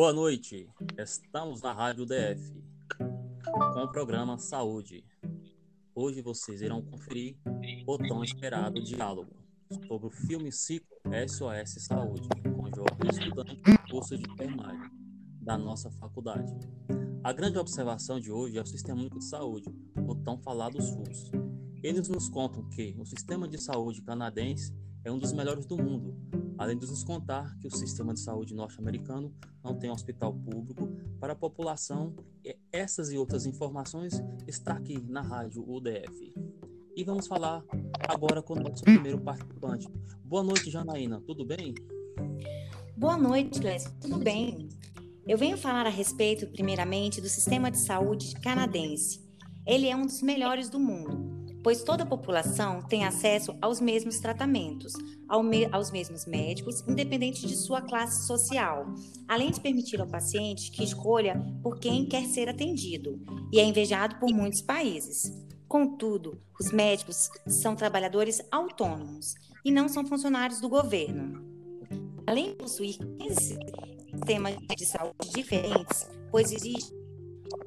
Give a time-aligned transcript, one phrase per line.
[0.00, 2.54] Boa noite, estamos na Rádio DF
[3.44, 5.04] com o programa Saúde.
[5.94, 7.36] Hoje vocês irão conferir
[7.86, 9.36] o tão esperado diálogo
[9.86, 10.88] sobre o filme ciclo
[11.28, 14.90] SOS Saúde com jovens estudantes do curso de enfermagem
[15.42, 16.50] da nossa faculdade.
[17.22, 19.68] A grande observação de hoje é o Sistema Único de Saúde,
[20.08, 21.30] o tão falado SUS.
[21.82, 24.74] Eles nos contam que o sistema de saúde canadense
[25.04, 26.16] é um dos melhores do mundo,
[26.60, 30.88] além de nos contar que o sistema de saúde norte-americano não tem hospital público
[31.18, 32.14] para a população.
[32.70, 36.34] Essas e outras informações está aqui na rádio UDF.
[36.94, 37.64] E vamos falar
[38.06, 39.88] agora com o nosso primeiro participante.
[40.22, 41.72] Boa noite, Janaína, tudo bem?
[42.94, 44.68] Boa noite, Clécio, tudo bem?
[45.26, 49.26] Eu venho falar a respeito, primeiramente, do sistema de saúde canadense.
[49.66, 51.29] Ele é um dos melhores do mundo
[51.62, 54.92] pois toda a população tem acesso aos mesmos tratamentos,
[55.28, 58.86] ao me aos mesmos médicos, independente de sua classe social,
[59.28, 63.20] além de permitir ao paciente que escolha por quem quer ser atendido,
[63.52, 65.32] e é invejado por muitos países.
[65.68, 71.44] Contudo, os médicos são trabalhadores autônomos e não são funcionários do governo.
[72.26, 73.58] Além de possuir 15
[74.10, 76.92] sistemas de saúde diferentes, pois existe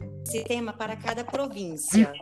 [0.00, 2.12] um sistema para cada província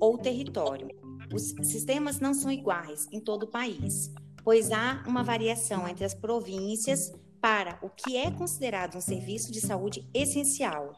[0.00, 0.88] ou território.
[1.32, 4.10] Os sistemas não são iguais em todo o país,
[4.42, 9.60] pois há uma variação entre as províncias para o que é considerado um serviço de
[9.60, 10.92] saúde essencial.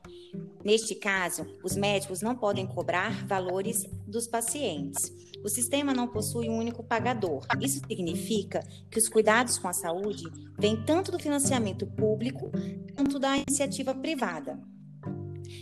[0.64, 5.12] Neste caso, os médicos não podem cobrar valores dos pacientes.
[5.44, 7.46] O sistema não possui um único pagador.
[7.60, 10.24] Isso significa que os cuidados com a saúde
[10.58, 12.50] vêm tanto do financiamento público
[12.94, 14.60] quanto da iniciativa privada.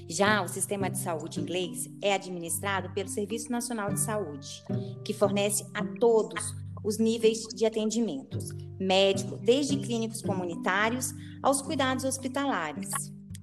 [0.09, 4.63] Já o sistema de saúde inglês é administrado pelo Serviço Nacional de Saúde,
[5.05, 12.91] que fornece a todos os níveis de atendimentos, médico, desde clínicos comunitários aos cuidados hospitalares.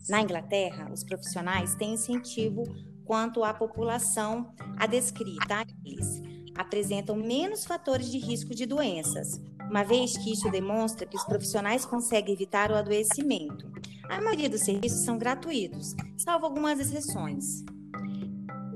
[0.10, 2.64] Na Inglaterra, os profissionais têm incentivo
[3.06, 5.66] quanto à população a descrita.
[5.86, 6.22] Eles
[6.56, 9.40] apresentam menos fatores de risco de doenças,
[9.70, 13.70] uma vez que isso demonstra que os profissionais conseguem evitar o adoecimento.
[14.10, 17.64] A maioria dos serviços são gratuitos, salvo algumas exceções.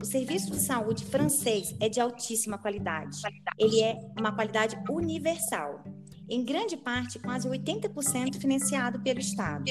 [0.02, 3.18] O serviço de saúde francês é de altíssima qualidade.
[3.58, 5.84] Ele é uma qualidade universal.
[6.30, 9.66] Em grande parte, quase 80% financiado pelo Estado.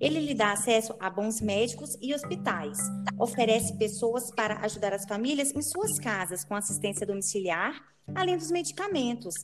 [0.00, 2.78] Ele lhe dá acesso a bons médicos e hospitais.
[3.18, 7.74] Oferece pessoas para ajudar as famílias em suas casas com assistência domiciliar,
[8.14, 9.34] além dos medicamentos,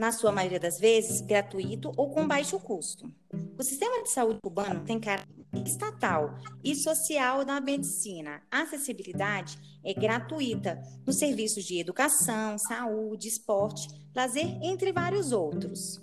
[0.00, 3.12] na sua maioria das vezes, gratuito ou com baixo custo.
[3.58, 5.28] O sistema de saúde cubano tem caráter
[5.66, 8.40] estatal e social da medicina.
[8.50, 16.00] A acessibilidade é gratuita nos serviços de educação, saúde, esporte, lazer, entre vários outros.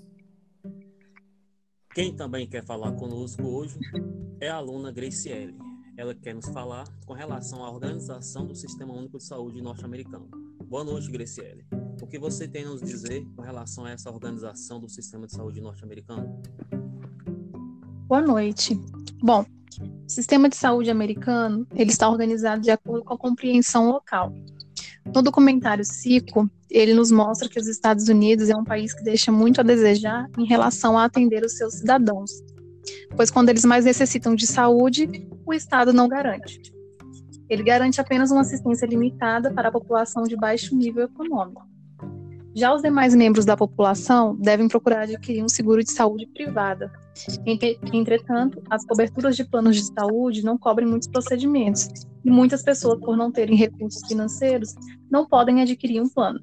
[1.95, 3.79] Quem também quer falar conosco hoje
[4.39, 5.57] é a aluna Graciele.
[5.97, 10.29] Ela quer nos falar com relação à organização do Sistema Único de Saúde norte-americano.
[10.65, 11.65] Boa noite, Graciele.
[12.01, 15.33] O que você tem a nos dizer com relação a essa organização do sistema de
[15.33, 16.41] saúde norte-americano?
[18.07, 18.79] Boa noite.
[19.21, 19.43] Bom,
[19.81, 24.31] o sistema de saúde americano ele está organizado de acordo com a compreensão local.
[25.13, 29.31] No documentário Cico, ele nos mostra que os Estados Unidos é um país que deixa
[29.31, 32.31] muito a desejar em relação a atender os seus cidadãos,
[33.15, 36.61] pois quando eles mais necessitam de saúde, o Estado não garante.
[37.49, 41.65] Ele garante apenas uma assistência limitada para a população de baixo nível econômico.
[42.57, 46.91] Já os demais membros da população devem procurar adquirir um seguro de saúde privada.
[47.93, 51.87] Entretanto, as coberturas de planos de saúde não cobrem muitos procedimentos,
[52.25, 54.73] e muitas pessoas, por não terem recursos financeiros,
[55.07, 56.41] não podem adquirir um plano.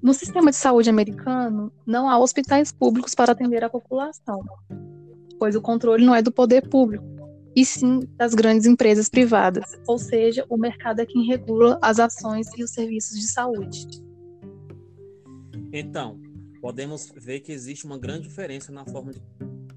[0.00, 4.44] No sistema de saúde americano, não há hospitais públicos para atender a população,
[5.40, 7.04] pois o controle não é do poder público,
[7.56, 12.46] e sim das grandes empresas privadas, ou seja, o mercado é quem regula as ações
[12.56, 14.05] e os serviços de saúde.
[15.78, 16.18] Então,
[16.58, 19.20] podemos ver que existe uma grande diferença na forma de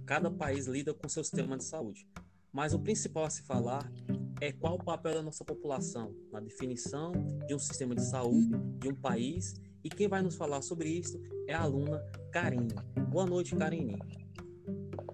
[0.05, 2.07] cada país lida com seu sistema de saúde.
[2.53, 3.91] Mas o principal a se falar
[4.39, 7.11] é qual o papel da nossa população na definição
[7.45, 9.55] de um sistema de saúde de um país.
[9.83, 12.01] E quem vai nos falar sobre isso é a aluna
[12.31, 12.73] Karine.
[13.09, 13.99] Boa noite, Karine.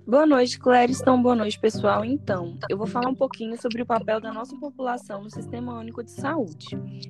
[0.07, 1.19] Boa noite, Clériston.
[1.19, 2.05] Boa noite, pessoal.
[2.05, 6.03] Então, eu vou falar um pouquinho sobre o papel da nossa população no Sistema Único
[6.03, 6.67] de Saúde.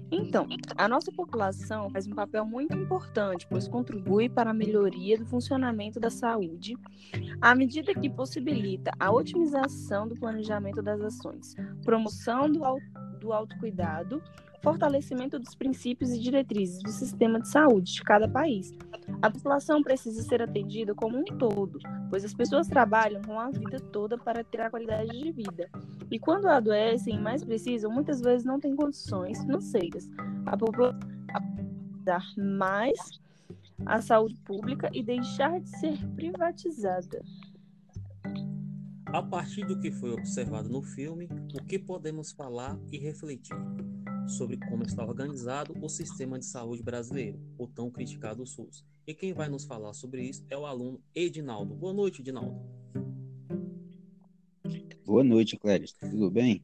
[0.10, 0.48] Então,
[0.78, 6.00] a nossa população faz um papel muito importante, pois contribui para a melhoria do funcionamento
[6.00, 6.78] da saúde,
[7.42, 11.54] à medida que possibilita a otimização do planejamento das ações,
[11.84, 12.62] promoção do,
[13.20, 14.24] do autocuidado,
[14.64, 18.74] fortalecimento dos princípios e diretrizes do sistema de saúde de cada país,
[19.26, 21.80] A população precisa ser atendida como um todo,
[22.12, 25.68] pois as pessoas trabalham com a vida toda para ter a qualidade de vida.
[26.12, 30.08] E quando adoecem e mais precisam, muitas vezes não têm condições financeiras.
[30.46, 31.00] A população
[32.04, 33.20] dar mais
[33.84, 37.20] à saúde pública e deixar de ser privatizada.
[39.08, 43.58] A partir do que foi observado no filme, o que podemos falar e refletir
[44.28, 48.84] sobre como está organizado o sistema de saúde brasileiro, o tão criticado SUS.
[49.06, 51.76] E quem vai nos falar sobre isso é o aluno Edinaldo.
[51.76, 52.60] Boa noite, Edinaldo.
[55.06, 55.92] Boa noite, Cléris.
[55.94, 56.64] Tudo bem?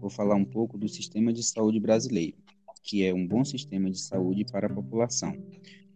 [0.00, 2.36] Vou falar um pouco do sistema de saúde brasileiro,
[2.82, 5.34] que é um bom sistema de saúde para a população,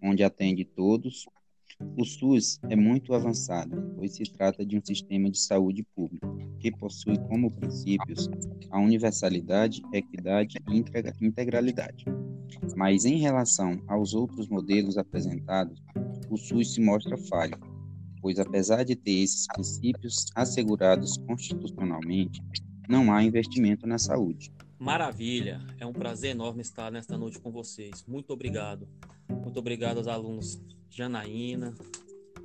[0.03, 1.27] onde atende todos
[1.97, 6.71] o SUS é muito avançado, pois se trata de um sistema de saúde público que
[6.71, 8.29] possui como princípios
[8.71, 10.85] a universalidade, equidade e
[11.21, 12.05] integralidade.
[12.77, 15.83] Mas em relação aos outros modelos apresentados,
[16.31, 17.59] o SUS se mostra falho,
[18.21, 22.41] pois apesar de ter esses princípios assegurados constitucionalmente,
[22.89, 24.53] não há investimento na saúde.
[24.79, 25.61] Maravilha!
[25.79, 28.05] É um prazer enorme estar nesta noite com vocês.
[28.07, 28.89] Muito obrigado.
[29.29, 30.61] Muito obrigado aos alunos
[30.95, 31.75] Janaína,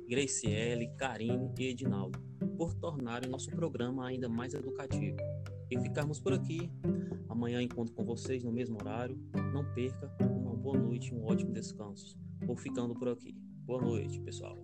[0.08, 2.18] Graciele, Karine e Edinaldo
[2.56, 5.16] por tornarem nosso programa ainda mais educativo.
[5.70, 6.68] E ficarmos por aqui.
[7.28, 9.16] Amanhã encontro com vocês no mesmo horário.
[9.52, 10.12] Não perca.
[10.20, 12.18] Uma boa noite, um ótimo descanso.
[12.44, 13.32] Vou ficando por aqui.
[13.64, 14.58] Boa noite, pessoal.